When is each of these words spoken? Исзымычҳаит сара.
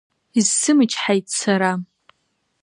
Исзымычҳаит 0.39 1.25
сара. 1.39 1.71